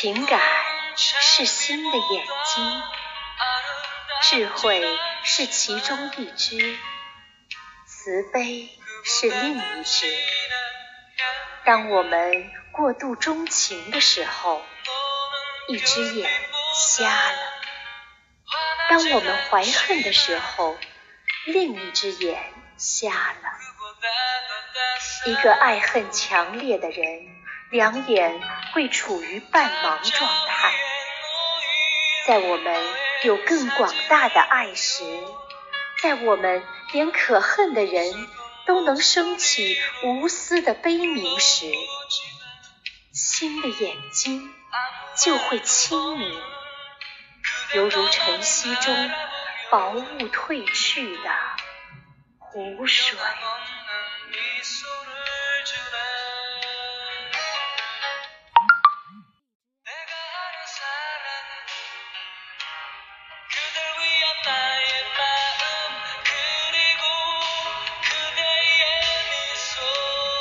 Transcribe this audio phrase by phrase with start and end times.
[0.00, 0.40] 情感
[0.94, 2.82] 是心的眼睛，
[4.22, 6.78] 智慧是其中一只，
[7.84, 8.68] 慈悲
[9.02, 10.06] 是另一只。
[11.64, 14.62] 当我们过度钟情的时候，
[15.66, 16.30] 一只眼
[16.76, 17.38] 瞎了；
[18.90, 20.78] 当我们怀恨的时候，
[21.44, 22.40] 另一只眼
[22.76, 23.50] 瞎了。
[25.26, 27.26] 一个爱恨强烈的人，
[27.70, 28.40] 两眼
[28.72, 30.72] 会处于半盲状态。
[32.26, 32.82] 在我们
[33.24, 35.04] 有更广大的爱时，
[36.02, 38.26] 在我们连可恨的人
[38.66, 41.70] 都能升起无私的悲悯时，
[43.12, 44.50] 心的眼睛
[45.16, 46.40] 就会清明，
[47.74, 49.10] 犹如晨曦中
[49.70, 51.30] 薄雾褪去的
[52.38, 53.18] 湖水。